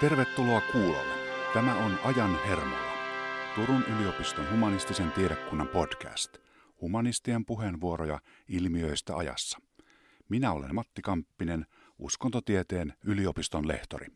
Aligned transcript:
Tervetuloa 0.00 0.60
kuulolle. 0.60 1.14
Tämä 1.54 1.74
on 1.74 1.98
Ajan 2.04 2.38
hermolla. 2.46 2.92
Turun 3.54 3.84
yliopiston 3.96 4.50
humanistisen 4.50 5.12
tiedekunnan 5.12 5.68
podcast. 5.68 6.38
Humanistien 6.80 7.44
puheenvuoroja 7.44 8.20
ilmiöistä 8.48 9.16
ajassa. 9.16 9.58
Minä 10.28 10.52
olen 10.52 10.74
Matti 10.74 11.02
Kamppinen, 11.02 11.66
uskontotieteen 11.98 12.94
yliopiston 13.04 13.68
lehtori. 13.68 14.06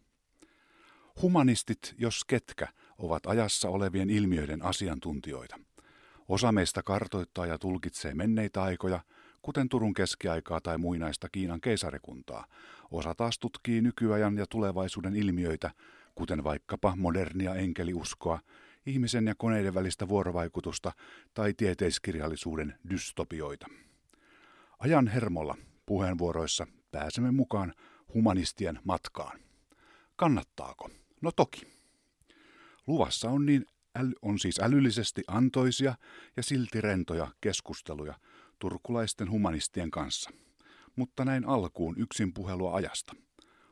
Humanistit, 1.22 1.94
jos 1.98 2.24
ketkä, 2.24 2.68
ovat 2.98 3.26
ajassa 3.26 3.68
olevien 3.68 4.10
ilmiöiden 4.10 4.64
asiantuntijoita. 4.64 5.56
Osa 6.28 6.52
meistä 6.52 6.82
kartoittaa 6.82 7.46
ja 7.46 7.58
tulkitsee 7.58 8.14
menneitä 8.14 8.62
aikoja, 8.62 9.00
kuten 9.46 9.68
Turun 9.68 9.94
keskiaikaa 9.94 10.60
tai 10.60 10.78
muinaista 10.78 11.28
Kiinan 11.28 11.60
keisarikuntaa. 11.60 12.46
Osa 12.90 13.14
taas 13.14 13.38
tutkii 13.38 13.80
nykyajan 13.80 14.38
ja 14.38 14.46
tulevaisuuden 14.50 15.16
ilmiöitä, 15.16 15.70
kuten 16.14 16.44
vaikkapa 16.44 16.96
modernia 16.96 17.54
enkeliuskoa, 17.54 18.40
ihmisen 18.86 19.26
ja 19.26 19.34
koneiden 19.34 19.74
välistä 19.74 20.08
vuorovaikutusta 20.08 20.92
tai 21.34 21.54
tieteiskirjallisuuden 21.54 22.78
dystopioita. 22.90 23.66
Ajan 24.78 25.08
hermolla 25.08 25.56
puheenvuoroissa 25.86 26.66
pääsemme 26.90 27.30
mukaan 27.30 27.74
humanistien 28.14 28.78
matkaan. 28.84 29.38
Kannattaako? 30.16 30.90
No 31.20 31.32
toki. 31.32 31.66
Luvassa 32.86 33.30
on, 33.30 33.46
niin 33.46 33.66
on 34.22 34.38
siis 34.38 34.60
älyllisesti 34.60 35.22
antoisia 35.28 35.94
ja 36.36 36.42
silti 36.42 36.80
rentoja 36.80 37.28
keskusteluja 37.40 38.14
turkulaisten 38.58 39.30
humanistien 39.30 39.90
kanssa. 39.90 40.30
Mutta 40.96 41.24
näin 41.24 41.44
alkuun 41.44 41.94
yksin 41.98 42.34
puhelua 42.34 42.74
ajasta. 42.74 43.12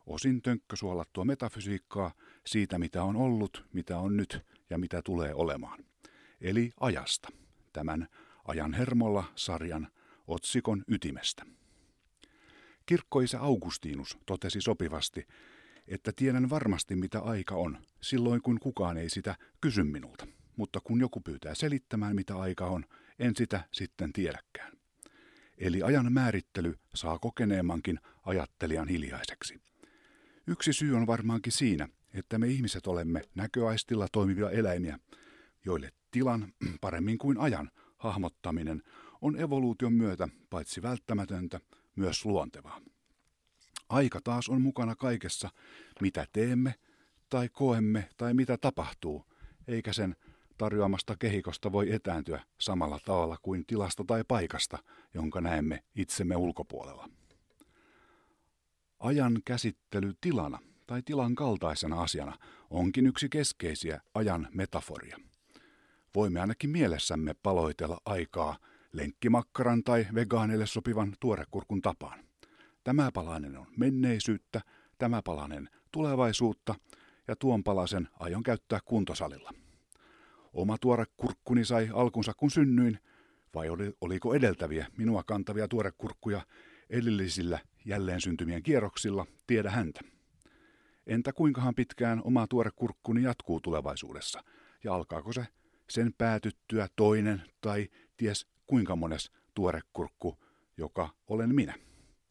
Osin 0.06 0.42
tönkkösuolattua 0.42 1.24
metafysiikkaa 1.24 2.12
siitä, 2.46 2.78
mitä 2.78 3.02
on 3.02 3.16
ollut, 3.16 3.64
mitä 3.72 3.98
on 3.98 4.16
nyt 4.16 4.40
ja 4.70 4.78
mitä 4.78 5.02
tulee 5.04 5.34
olemaan. 5.34 5.84
Eli 6.40 6.72
ajasta, 6.80 7.28
tämän 7.72 8.08
ajan 8.44 8.74
hermolla 8.74 9.24
sarjan 9.36 9.88
otsikon 10.26 10.84
ytimestä. 10.88 11.46
Kirkkoisä 12.86 13.40
Augustinus 13.40 14.18
totesi 14.26 14.60
sopivasti, 14.60 15.26
että 15.88 16.12
tiedän 16.16 16.50
varmasti 16.50 16.96
mitä 16.96 17.20
aika 17.20 17.54
on, 17.54 17.78
silloin 18.00 18.42
kun 18.42 18.60
kukaan 18.60 18.96
ei 18.96 19.10
sitä 19.10 19.36
kysy 19.60 19.82
minulta. 19.82 20.26
Mutta 20.56 20.80
kun 20.80 21.00
joku 21.00 21.20
pyytää 21.20 21.54
selittämään 21.54 22.16
mitä 22.16 22.36
aika 22.36 22.66
on, 22.66 22.84
en 23.18 23.36
sitä 23.36 23.64
sitten 23.72 24.12
tiedäkään. 24.12 24.72
Eli 25.58 25.82
ajan 25.82 26.12
määrittely 26.12 26.78
saa 26.94 27.18
kokeneemmankin 27.18 28.00
ajattelijan 28.22 28.88
hiljaiseksi. 28.88 29.60
Yksi 30.46 30.72
syy 30.72 30.96
on 30.96 31.06
varmaankin 31.06 31.52
siinä, 31.52 31.88
että 32.14 32.38
me 32.38 32.46
ihmiset 32.46 32.86
olemme 32.86 33.22
näköaistilla 33.34 34.06
toimivia 34.12 34.50
eläimiä, 34.50 34.98
joille 35.64 35.92
tilan, 36.10 36.52
paremmin 36.80 37.18
kuin 37.18 37.38
ajan, 37.38 37.70
hahmottaminen 37.96 38.82
on 39.20 39.40
evoluution 39.40 39.92
myötä 39.92 40.28
paitsi 40.50 40.82
välttämätöntä, 40.82 41.60
myös 41.96 42.24
luontevaa. 42.24 42.80
Aika 43.88 44.20
taas 44.24 44.48
on 44.48 44.62
mukana 44.62 44.94
kaikessa, 44.96 45.50
mitä 46.00 46.26
teemme 46.32 46.74
tai 47.28 47.48
koemme 47.48 48.08
tai 48.16 48.34
mitä 48.34 48.58
tapahtuu, 48.58 49.24
eikä 49.68 49.92
sen 49.92 50.16
tarjoamasta 50.58 51.16
kehikosta 51.16 51.72
voi 51.72 51.92
etääntyä 51.92 52.42
samalla 52.60 52.98
tavalla 53.04 53.36
kuin 53.42 53.66
tilasta 53.66 54.04
tai 54.06 54.24
paikasta, 54.28 54.78
jonka 55.14 55.40
näemme 55.40 55.82
itsemme 55.94 56.36
ulkopuolella. 56.36 57.08
Ajan 59.00 59.38
käsittely 59.44 60.12
tilana 60.20 60.58
tai 60.86 61.02
tilan 61.02 61.34
kaltaisena 61.34 62.02
asiana 62.02 62.38
onkin 62.70 63.06
yksi 63.06 63.28
keskeisiä 63.28 64.00
ajan 64.14 64.48
metaforia. 64.54 65.18
Voimme 66.14 66.40
ainakin 66.40 66.70
mielessämme 66.70 67.34
paloitella 67.42 68.00
aikaa 68.04 68.56
lenkkimakkaran 68.92 69.84
tai 69.84 70.06
vegaanille 70.14 70.66
sopivan 70.66 71.14
tuorekurkun 71.20 71.82
tapaan. 71.82 72.24
Tämä 72.84 73.10
palanen 73.12 73.56
on 73.56 73.66
menneisyyttä, 73.76 74.60
tämä 74.98 75.22
palanen 75.24 75.68
tulevaisuutta 75.92 76.74
ja 77.28 77.36
tuon 77.36 77.64
palasen 77.64 78.08
aion 78.18 78.42
käyttää 78.42 78.78
kuntosalilla. 78.84 79.63
Oma 80.54 80.78
tuorekurkkuni 80.78 81.64
sai 81.64 81.88
alkunsa 81.92 82.32
kun 82.36 82.50
synnyin, 82.50 82.98
vai 83.54 83.68
oli, 83.68 83.92
oliko 84.00 84.34
edeltäviä 84.34 84.86
minua 84.96 85.22
kantavia 85.22 85.68
tuorekurkkuja 85.68 86.46
edellisillä 86.90 87.58
jälleen 87.84 88.20
syntymien 88.20 88.62
kierroksilla, 88.62 89.26
tiedä 89.46 89.70
häntä. 89.70 90.00
Entä 91.06 91.32
kuinkahan 91.32 91.74
pitkään 91.74 92.20
oma 92.24 92.46
tuorekurkkuni 92.46 93.22
jatkuu 93.22 93.60
tulevaisuudessa, 93.60 94.44
ja 94.84 94.94
alkaako 94.94 95.32
se 95.32 95.46
sen 95.90 96.12
päätyttyä 96.18 96.88
toinen 96.96 97.42
tai 97.60 97.88
ties 98.16 98.46
kuinka 98.66 98.96
mones 98.96 99.30
tuorekurkku, 99.54 100.38
joka 100.76 101.08
olen 101.26 101.54
minä. 101.54 101.74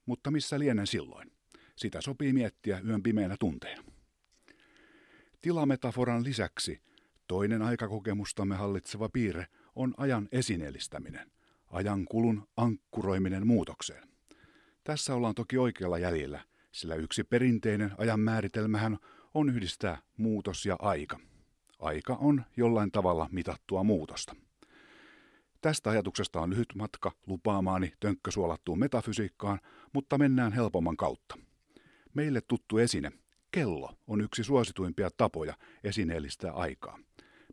Mutta 0.05 0.31
missä 0.31 0.59
lienen 0.59 0.87
silloin? 0.87 1.31
Sitä 1.75 2.01
sopii 2.01 2.33
miettiä 2.33 2.81
yön 2.87 3.03
pimeänä 3.03 3.35
tunteina. 3.39 3.83
Tilametaforan 5.41 6.23
lisäksi 6.23 6.81
toinen 7.27 7.61
aikakokemustamme 7.61 8.55
hallitseva 8.55 9.09
piirre 9.09 9.47
on 9.75 9.93
ajan 9.97 10.29
esineellistäminen, 10.31 11.31
ajan 11.67 12.05
kulun 12.05 12.47
ankkuroiminen 12.57 13.47
muutokseen. 13.47 14.07
Tässä 14.83 15.15
ollaan 15.15 15.35
toki 15.35 15.57
oikealla 15.57 15.97
jäljellä, 15.97 16.41
sillä 16.71 16.95
yksi 16.95 17.23
perinteinen 17.23 17.91
ajan 17.97 18.19
määritelmähän 18.19 18.97
on 19.33 19.49
yhdistää 19.49 20.01
muutos 20.17 20.65
ja 20.65 20.75
aika. 20.79 21.19
Aika 21.79 22.15
on 22.15 22.43
jollain 22.57 22.91
tavalla 22.91 23.29
mitattua 23.31 23.83
muutosta. 23.83 24.35
Tästä 25.61 25.89
ajatuksesta 25.89 26.41
on 26.41 26.49
lyhyt 26.49 26.75
matka 26.75 27.11
lupaamaani 27.27 27.93
tönkkösuolattuun 27.99 28.79
metafysiikkaan, 28.79 29.59
mutta 29.93 30.17
mennään 30.17 30.53
helpomman 30.53 30.97
kautta. 30.97 31.35
Meille 32.13 32.41
tuttu 32.41 32.77
esine, 32.77 33.11
kello, 33.51 33.93
on 34.07 34.21
yksi 34.21 34.43
suosituimpia 34.43 35.09
tapoja 35.17 35.53
esineellistää 35.83 36.51
aikaa. 36.51 36.99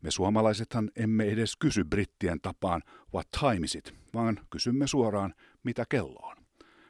Me 0.03 0.11
suomalaisethan 0.11 0.91
emme 0.97 1.25
edes 1.25 1.57
kysy 1.57 1.85
brittien 1.85 2.41
tapaan 2.41 2.83
what 3.15 3.29
time 3.41 3.65
is 3.65 3.75
it, 3.75 3.95
vaan 4.15 4.41
kysymme 4.51 4.87
suoraan 4.87 5.35
mitä 5.63 5.85
kello 5.89 6.19
on. 6.23 6.37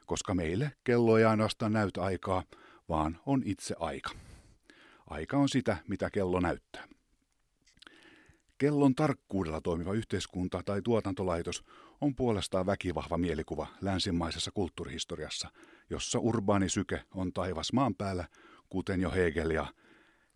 Koska 0.07 0.35
meille 0.35 0.73
kello 0.85 1.19
ei 1.19 1.25
ainoastaan 1.25 1.73
näytä 1.73 2.03
aikaa, 2.03 2.43
vaan 2.89 3.21
on 3.27 3.43
itse 3.45 3.75
aika. 3.79 4.11
Aika 5.07 5.37
on 5.37 5.49
sitä, 5.49 5.77
mitä 5.89 6.11
kello 6.11 6.41
näyttää. 6.41 6.89
Kellon 8.59 8.95
tarkkuudella 8.95 9.61
toimiva 9.61 9.93
yhteiskunta 9.93 10.63
tai 10.65 10.83
tuotantolaitos 10.83 11.65
on 12.01 12.15
puolestaan 12.15 12.67
väkivahva 12.67 13.19
mielikuva 13.19 13.67
länsimaisessa 13.81 14.51
kulttuurihistoriassa, 14.51 15.49
jossa 15.91 16.19
urbaani 16.19 16.69
syke 16.69 17.05
on 17.15 17.33
taivas 17.33 17.73
maan 17.73 17.95
päällä, 17.95 18.29
kuten 18.69 19.01
jo 19.01 19.11
Hegel 19.11 19.51
ja 19.51 19.67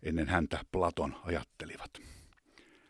ennen 0.03 0.27
häntä 0.27 0.59
Platon 0.71 1.15
ajattelivat. 1.23 2.14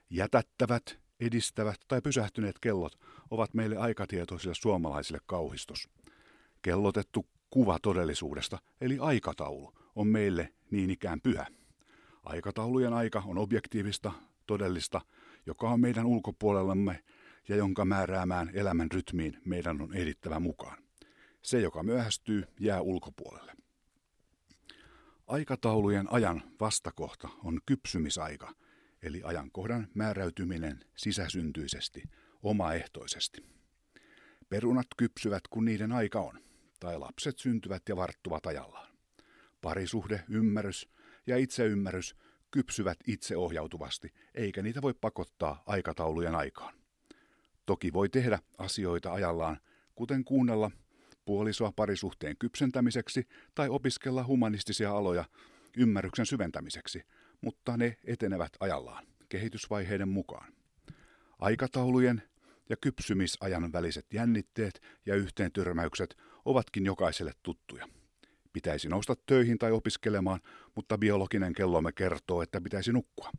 Jätättävät, 0.09 0.99
edistävät 1.19 1.79
tai 1.88 2.01
pysähtyneet 2.01 2.59
kellot 2.59 2.99
ovat 3.29 3.53
meille 3.53 3.77
aikatietoisille 3.77 4.55
suomalaisille 4.55 5.19
kauhistus. 5.25 5.89
Kellotettu 6.61 7.25
kuva 7.49 7.79
todellisuudesta, 7.81 8.57
eli 8.81 8.97
aikataulu, 8.99 9.73
on 9.95 10.07
meille 10.07 10.53
niin 10.71 10.89
ikään 10.89 11.21
pyhä. 11.21 11.47
Aikataulujen 12.23 12.93
aika 12.93 13.23
on 13.25 13.38
objektiivista, 13.38 14.11
todellista, 14.47 15.01
joka 15.45 15.69
on 15.69 15.79
meidän 15.79 16.05
ulkopuolellamme 16.05 17.03
ja 17.47 17.55
jonka 17.55 17.85
määräämään 17.85 18.51
elämän 18.53 18.91
rytmiin 18.91 19.41
meidän 19.45 19.81
on 19.81 19.93
edittävä 19.93 20.39
mukaan. 20.39 20.77
Se, 21.41 21.59
joka 21.61 21.83
myöhästyy, 21.83 22.43
jää 22.59 22.81
ulkopuolelle. 22.81 23.53
Aikataulujen 25.28 26.13
ajan 26.13 26.43
vastakohta 26.59 27.29
on 27.43 27.59
kypsymisaika, 27.66 28.53
eli 29.05 29.22
ajankohdan 29.23 29.87
määräytyminen 29.93 30.79
sisäsyntyisesti, 30.96 32.03
omaehtoisesti. 32.43 33.46
Perunat 34.49 34.87
kypsyvät, 34.97 35.47
kun 35.49 35.66
niiden 35.66 35.91
aika 35.91 36.22
on, 36.22 36.40
tai 36.79 36.99
lapset 36.99 37.40
syntyvät 37.40 37.84
ja 37.90 37.96
varttuvat 37.96 38.46
ajallaan. 38.46 38.96
Parisuhde, 39.61 40.23
ymmärrys 40.29 40.90
ja 41.28 41.37
itseymmärrys 41.37 42.16
kypsyvät 42.52 42.97
itseohjautuvasti, 43.07 44.13
eikä 44.34 44.61
niitä 44.61 44.81
voi 44.81 44.93
pakottaa 44.93 45.63
aikataulujen 45.66 46.35
aikaan. 46.35 46.73
Toki 47.66 47.93
voi 47.93 48.09
tehdä 48.09 48.40
asioita 48.58 49.13
ajallaan, 49.13 49.59
kuten 49.96 50.23
kuunnella 50.23 50.72
puolisoa 51.25 51.72
parisuhteen 51.75 52.37
kypsentämiseksi 52.37 53.28
tai 53.55 53.69
opiskella 53.69 54.25
humanistisia 54.25 54.91
aloja 54.91 55.25
ymmärryksen 55.78 56.25
syventämiseksi, 56.25 57.01
mutta 57.46 57.78
ne 57.78 57.97
etenevät 58.03 58.52
ajallaan, 58.59 59.08
kehitysvaiheiden 59.30 60.09
mukaan. 60.09 60.53
Aikataulujen 61.40 62.22
ja 62.70 62.78
kypsymisajan 62.82 63.74
väliset 63.74 64.06
jännitteet 64.14 64.82
ja 65.06 65.16
yhteentyrmäykset 65.16 66.18
ovatkin 66.46 66.86
jokaiselle 66.86 67.32
tuttuja. 67.44 67.88
Pitäisi 68.53 68.90
nousta 68.90 69.16
töihin 69.26 69.58
tai 69.58 69.72
opiskelemaan, 69.72 70.40
mutta 70.76 70.97
biologinen 70.97 71.53
kellomme 71.53 71.92
kertoo, 71.92 72.42
että 72.42 72.62
pitäisi 72.62 72.92
nukkua. 72.92 73.32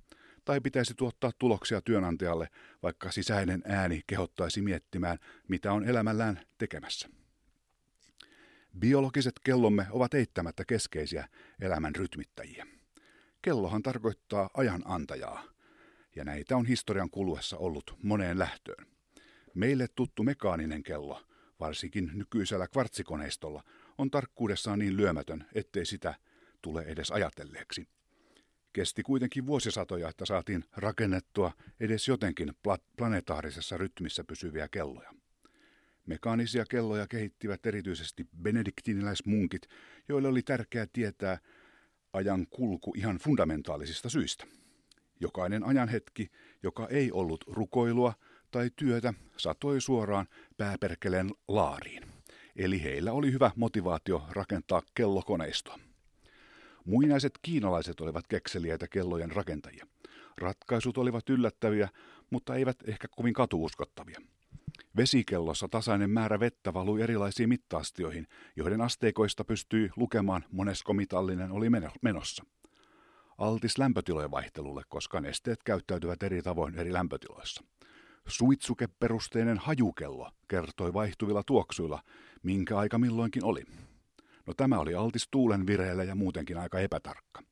Tai 0.44 0.61
pitäisi 0.61 0.94
tuottaa 0.94 1.31
tuloksia 1.38 1.81
työnantajalle, 1.81 2.49
vaikka 2.82 3.11
sisäinen 3.11 3.62
ääni 3.64 4.00
kehottaisi 4.06 4.62
miettimään, 4.62 5.19
mitä 5.49 5.73
on 5.73 5.88
elämällään 5.88 6.41
tekemässä. 6.58 7.08
Biologiset 8.79 9.35
kellomme 9.44 9.87
ovat 9.91 10.14
eittämättä 10.14 10.64
keskeisiä 10.64 11.29
elämän 11.61 11.94
rytmittäjiä. 11.97 12.75
Kellohan 13.46 13.82
tarkoittaa 13.82 14.50
ajan 14.54 14.82
antajaa, 14.84 15.44
ja 16.16 16.25
näitä 16.25 16.56
on 16.56 16.66
historian 16.66 17.10
kuluessa 17.10 17.56
ollut 17.56 17.96
moneen 18.02 18.38
lähtöön. 18.38 18.87
Meille 19.54 19.88
tuttu 19.94 20.22
mekaaninen 20.22 20.82
kello, 20.82 21.26
varsinkin 21.60 22.10
nykyisellä 22.14 22.69
kvartsikoneistolla, 22.69 23.62
on 23.98 24.10
tarkkuudessaan 24.10 24.78
niin 24.78 24.96
lyömätön, 24.96 25.46
ettei 25.54 25.87
sitä 25.87 26.14
tule 26.62 26.82
edes 26.82 27.10
ajatelleeksi. 27.10 27.88
Kesti 28.72 29.02
kuitenkin 29.02 29.46
vuosisatoja, 29.46 30.08
että 30.08 30.26
saatiin 30.26 30.64
rakennettua 30.76 31.52
edes 31.81 32.08
jotenkin 32.08 32.52
planetaarisessa 32.96 33.76
rytmissä 33.76 34.25
pysyviä 34.25 34.69
kelloja. 34.69 35.14
Mekaanisia 36.06 36.64
kelloja 36.70 37.06
kehittivät 37.06 37.66
erityisesti 37.66 38.26
benediktiniläismunkit, 38.43 39.69
joille 40.08 40.28
oli 40.28 40.43
tärkeää 40.43 40.87
tietää 40.93 41.38
ajan 42.16 42.46
kulku 42.50 42.92
ihan 42.96 43.18
fundamentaalisista 43.18 44.08
syistä. 44.08 44.46
Jokainen 45.20 45.64
ajanhetki, 45.64 46.30
joka 46.62 46.88
ei 46.90 47.12
ollut 47.12 47.44
rukoilua 47.46 48.14
tai 48.50 48.70
työtä, 48.76 49.14
satoi 49.36 49.80
suoraan 49.80 50.28
pääperkeleen 50.56 51.30
laariin. 51.48 52.02
Eli 52.56 52.82
heillä 52.82 53.12
oli 53.12 53.32
hyvä 53.32 53.50
motivaatio 53.56 54.26
rakentaa 54.30 54.82
kellokoneistoa. 54.94 55.78
Muinaiset 56.84 57.32
kiinalaiset 57.42 58.00
olivat 58.00 58.26
kekseliäitä 58.26 58.88
kellojen 58.88 59.32
rakentajia. 59.32 59.86
Ratkaisut 60.38 60.98
olivat 60.98 61.28
yllättäviä, 61.28 61.88
mutta 62.30 62.54
eivät 62.54 62.76
ehkä 62.86 63.08
kovin 63.16 63.34
katuuskottavia. 63.34 64.20
Vesikellossa 64.96 65.69
tasainen 65.69 66.11
määrä 66.11 66.40
vettä 66.40 66.75
valui 66.75 67.02
erilaisiin 67.02 67.49
mittaastioihin, 67.49 68.26
joiden 68.56 68.81
asteikoista 68.81 69.44
pystyi 69.44 69.90
lukemaan 69.96 70.44
monesko 70.52 70.93
mitallinen 70.93 71.52
oli 71.52 71.69
menossa. 72.02 72.44
Altis 73.38 73.78
lämpötilojen 73.78 74.31
vaihtelulle, 74.31 74.82
koska 74.88 75.20
nesteet 75.20 75.62
käyttäytyvät 75.62 76.23
eri 76.23 76.43
tavoin 76.43 76.78
eri 76.78 76.93
lämpötiloissa. 76.93 77.64
Suitsukeperusteinen 78.28 79.58
hajukello 79.58 80.31
kertoi 80.49 80.94
vaihtuvilla 80.94 81.43
tuoksuilla, 81.43 82.02
minkä 82.43 82.79
aika 82.79 82.99
milloinkin 82.99 83.44
oli. 83.44 83.62
No 84.46 84.55
tämä 84.56 84.79
oli 84.79 84.94
altis 84.94 85.29
tuulen 85.31 85.67
vireellä 85.67 86.05
ja 86.05 86.14
muutenkin 86.14 86.58
aika 86.58 86.79
epätarkka. 86.79 87.43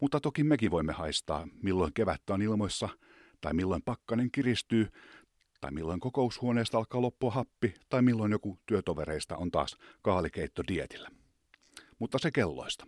Mutta 0.00 0.20
toki 0.20 0.44
mekin 0.44 0.70
voimme 0.70 0.92
haistaa, 0.92 1.48
milloin 1.62 1.92
kevättä 1.94 2.34
on 2.34 2.42
ilmoissa, 2.42 2.88
tai 3.40 3.54
milloin 3.54 3.82
pakkanen 3.82 4.30
kiristyy, 4.30 4.88
tai 5.64 5.70
milloin 5.70 6.00
kokoushuoneesta 6.00 6.78
alkaa 6.78 7.02
loppua 7.02 7.30
happi, 7.30 7.74
tai 7.88 8.02
milloin 8.02 8.32
joku 8.32 8.58
työtovereista 8.66 9.36
on 9.36 9.50
taas 9.50 9.76
kaalikeitto 10.02 10.62
dietillä. 10.68 11.10
Mutta 11.98 12.18
se 12.18 12.30
kelloista. 12.30 12.86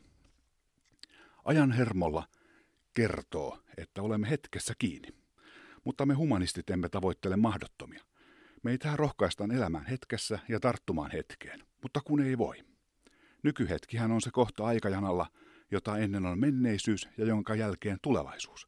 Ajan 1.45 1.73
hermolla 1.73 2.29
kertoo, 2.95 3.59
että 3.77 4.03
olemme 4.03 4.31
hetkessä 4.31 4.75
kiinni. 4.79 5.09
Mutta 5.85 6.07
me 6.07 6.15
humanistit 6.15 6.71
emme 6.71 6.89
tavoittele 6.89 7.37
mahdottomia. 7.37 8.05
Meitä 8.63 8.97
rohkaistaan 8.97 9.51
elämään 9.51 9.87
hetkessä 9.87 10.39
ja 10.49 10.61
tarttumaan 10.61 11.11
hetkeen, 11.11 11.63
mutta 11.83 12.01
kun 12.05 12.21
ei 12.21 12.39
voi. 12.39 12.57
Nykyhetkihän 13.43 14.13
on 14.13 14.21
se 14.21 14.31
kohta 14.31 14.65
aikajanalla, 14.65 15.27
jota 15.71 15.99
ennen 15.99 16.27
on 16.27 16.41
menneisyys 16.41 17.09
ja 17.19 17.27
jonka 17.27 17.55
jälkeen 17.55 17.99
tulevaisuus. 18.03 18.67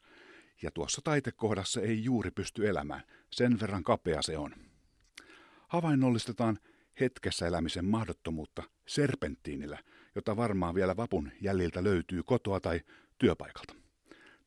Ja 0.62 0.70
tuossa 0.70 1.00
taitekohdassa 1.04 1.80
ei 1.80 2.04
juuri 2.04 2.30
pysty 2.30 2.68
elämään, 2.68 3.02
sen 3.30 3.60
verran 3.60 3.84
kapea 3.84 4.22
se 4.22 4.38
on. 4.38 4.54
Havainnollistetaan 5.68 6.58
hetkessä 7.00 7.46
elämisen 7.46 7.84
mahdottomuutta 7.84 8.62
serpenttiinillä, 8.86 9.78
jota 10.14 10.36
varmaan 10.36 10.74
vielä 10.74 10.96
vapun 10.96 11.32
jäljiltä 11.40 11.84
löytyy 11.84 12.22
kotoa 12.22 12.60
tai 12.60 12.80
työpaikalta. 13.18 13.74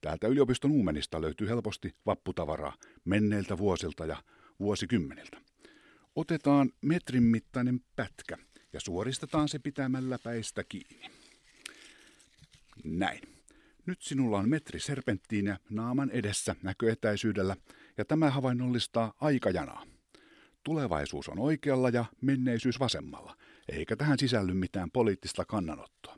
Täältä 0.02 0.28
yliopiston 0.28 0.72
uumenista 0.72 1.22
löytyy 1.22 1.50
helposti 1.50 1.96
vapputavaraa 2.06 2.74
menneiltä 3.06 3.58
vuosilta 3.58 4.06
ja 4.06 4.24
vuosikymmeniltä. 4.60 5.42
Otetaan 6.16 6.72
metrin 6.82 7.24
mittainen 7.24 7.80
pätkä 7.96 8.38
ja 8.74 8.80
suoristetaan 8.80 9.50
se 9.50 9.60
pitämällä 9.60 10.20
päistä 10.24 10.64
kiinni. 10.64 11.12
Näin. 12.84 13.31
Nyt 13.86 14.02
sinulla 14.02 14.38
on 14.38 14.50
metri 14.50 14.80
serpenttiiniä 14.80 15.58
naaman 15.70 16.10
edessä 16.10 16.56
näköetäisyydellä 16.64 17.56
ja 17.98 18.06
tämä 18.06 18.30
havainnollistaa 18.30 19.14
aikajanaa. 19.22 19.84
Tulevaisuus 20.64 21.30
on 21.30 21.40
oikealla 21.40 21.90
ja 21.90 22.06
menneisyys 22.22 22.80
vasemmalla, 22.80 23.38
eikä 23.70 23.96
tähän 23.96 24.20
sisälly 24.20 24.54
mitään 24.54 24.92
poliittista 24.92 25.46
kannanottoa. 25.46 26.18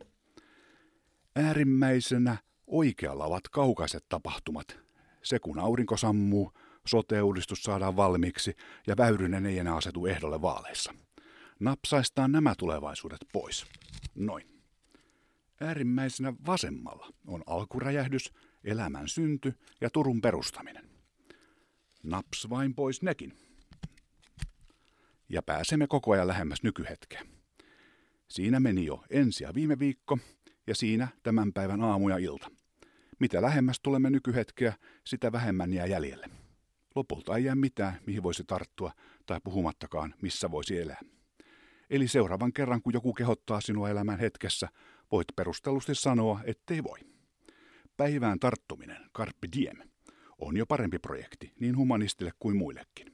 Äärimmäisenä 1.36 2.38
oikealla 2.68 3.26
ovat 3.26 3.50
kaukaiset 3.50 4.06
tapahtumat. 4.10 4.80
Se 5.24 5.40
kun 5.40 5.60
aurinko 5.60 5.98
sammuu, 5.98 6.54
sote-uudistus 6.88 7.64
saadaan 7.64 7.96
valmiiksi 7.96 8.56
ja 8.88 8.98
Väyrynen 8.98 9.46
ei 9.46 9.60
enää 9.60 9.76
asetu 9.76 10.06
ehdolle 10.06 10.42
vaaleissa. 10.42 10.94
Napsaistaan 11.60 12.32
nämä 12.32 12.54
tulevaisuudet 12.58 13.20
pois. 13.34 13.66
Noin. 14.16 14.53
Äärimmäisenä 15.64 16.34
vasemmalla 16.46 17.14
on 17.28 17.44
alkuräjähdys, 17.48 18.34
elämän 18.64 19.08
synty 19.08 19.54
ja 19.82 19.90
Turun 19.90 20.22
perustaminen. 20.22 20.90
Naps 22.04 22.50
vain 22.50 22.76
pois 22.76 23.02
nekin. 23.02 23.34
Ja 25.30 25.42
pääsemme 25.42 25.88
koko 25.88 26.12
ajan 26.12 26.28
lähemmäs 26.28 26.64
nykyhetkeä. 26.64 27.26
Siinä 28.28 28.60
meni 28.60 28.86
jo 28.86 29.04
ensi 29.10 29.44
ja 29.44 29.54
viime 29.54 29.80
viikko, 29.80 30.18
ja 30.68 30.76
siinä 30.76 31.08
tämän 31.24 31.54
päivän 31.54 31.82
aamu 31.82 32.10
ja 32.10 32.18
ilta. 32.18 32.52
Mitä 33.20 33.42
lähemmäs 33.42 33.80
tulemme 33.84 34.10
nykyhetkeä, 34.10 34.74
sitä 35.06 35.32
vähemmän 35.32 35.74
jää 35.74 35.86
jäljelle. 35.86 36.30
Lopulta 36.96 37.36
ei 37.36 37.44
jää 37.44 37.56
mitään, 37.56 38.00
mihin 38.06 38.24
voisi 38.24 38.44
tarttua, 38.48 38.92
tai 39.26 39.40
puhumattakaan, 39.44 40.16
missä 40.22 40.52
voisi 40.52 40.80
elää. 40.80 41.02
Eli 41.90 42.08
seuraavan 42.08 42.54
kerran, 42.54 42.82
kun 42.82 42.94
joku 42.94 43.14
kehottaa 43.14 43.62
sinua 43.62 43.90
elämään 43.90 44.20
hetkessä, 44.20 44.70
voit 45.14 45.28
perustellusti 45.36 45.96
sanoa, 45.96 46.40
ettei 46.44 46.84
voi. 46.84 47.00
Päivään 47.98 48.40
tarttuminen, 48.40 49.10
Carpe 49.18 49.48
Diem, 49.58 49.78
on 50.38 50.58
jo 50.58 50.66
parempi 50.66 51.00
projekti 51.00 51.54
niin 51.60 51.78
humanistille 51.78 52.32
kuin 52.40 52.58
muillekin. 52.58 53.14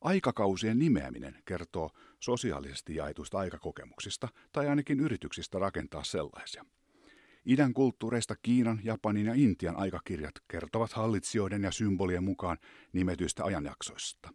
Aikakausien 0.00 0.78
nimeäminen 0.78 1.42
kertoo 1.44 1.90
sosiaalisesti 2.20 2.94
jaetuista 2.94 3.38
aikakokemuksista 3.38 4.28
tai 4.52 4.68
ainakin 4.68 5.00
yrityksistä 5.00 5.58
rakentaa 5.58 6.04
sellaisia. 6.04 6.64
Idän 7.46 7.74
kulttuureista 7.74 8.36
Kiinan, 8.42 8.80
Japanin 8.84 9.26
ja 9.26 9.34
Intian 9.34 9.76
aikakirjat 9.76 10.34
kertovat 10.48 10.92
hallitsijoiden 10.92 11.62
ja 11.62 11.72
symbolien 11.72 12.24
mukaan 12.24 12.58
nimetyistä 12.92 13.44
ajanjaksoista. 13.44 14.30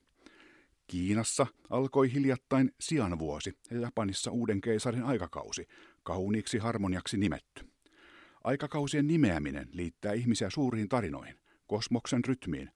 Kiinassa 0.88 1.48
alkoi 1.70 2.14
hiljattain 2.14 2.72
sian 2.80 3.20
vuosi 3.20 3.58
ja 3.72 3.80
Japanissa 3.80 4.32
uuden 4.32 4.62
keisarin 4.62 5.04
aikakausi, 5.04 5.68
kauniiksi 6.08 6.58
harmoniaksi 6.58 7.18
nimetty. 7.18 7.66
Aikakausien 8.44 9.08
nimeäminen 9.08 9.70
liittää 9.72 10.14
ihmisiä 10.14 10.50
suuriin 10.50 10.90
tarinoihin, 10.90 11.36
kosmoksen 11.66 12.26
rytmiin, 12.26 12.72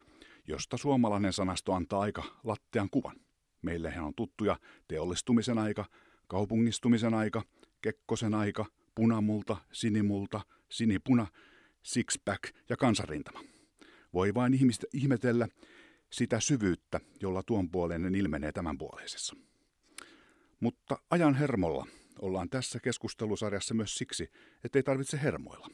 josta 0.48 0.78
suomalainen 0.78 1.34
sanasto 1.34 1.74
antaa 1.74 2.02
aika 2.02 2.24
lattean 2.44 2.90
kuvan. 2.90 3.16
Meillehän 3.62 4.04
on 4.04 4.16
tuttuja 4.16 4.60
teollistumisen 4.88 5.58
aika, 5.58 5.86
kaupungistumisen 6.28 7.14
aika, 7.14 7.42
kekkosen 7.82 8.34
aika, 8.34 8.66
punamulta, 8.96 9.58
sinimulta, 9.72 10.42
sinipuna, 10.70 11.28
sixpack 11.84 12.44
ja 12.70 12.78
kansanrintama. 12.78 13.40
Voi 14.14 14.34
vain 14.34 14.54
ihmistä 14.54 14.88
ihmetellä 14.94 15.48
sitä 16.10 16.40
syvyyttä, 16.40 17.00
jolla 17.22 17.44
tuon 17.44 17.70
puoleinen 17.70 18.16
ilmenee 18.16 18.52
tämänpuoleisessa. 18.52 19.36
Mutta 20.60 20.98
ajan 21.10 21.36
hermolla 21.36 21.86
ollaan 22.22 22.50
tässä 22.50 22.80
keskustelusarjassa 22.80 23.74
myös 23.74 23.96
siksi, 23.96 24.32
ettei 24.64 24.84
tarvitse 24.84 25.22
hermoilla. 25.22 25.68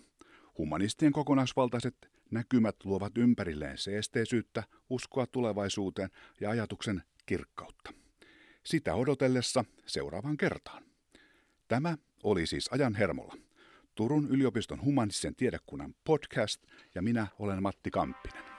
Humanistien 0.58 1.12
kokonaisvaltaiset 1.12 2.12
näkymät 2.32 2.76
luovat 2.84 3.18
ympärilleen 3.18 3.78
seesteisyyttä, 3.78 4.64
uskoa 4.90 5.28
tulevaisuuteen 5.28 6.10
ja 6.42 6.50
ajatuksen 6.50 7.04
kirkkautta. 7.26 7.94
Sitä 8.64 8.96
odotellessa 8.96 9.66
seuraavaan 9.86 10.38
kertaan. 10.38 10.84
Tämä 11.68 11.98
oli 12.24 12.48
siis 12.48 12.70
ajan 12.72 12.96
hermolla. 12.96 13.36
Turun 13.96 14.28
yliopiston 14.30 14.82
humanistisen 14.82 15.36
tiedekunnan 15.36 15.96
podcast 16.04 16.64
ja 16.96 17.02
minä 17.02 17.28
olen 17.40 17.64
Matti 17.64 17.92
Kamppinen. 17.92 18.57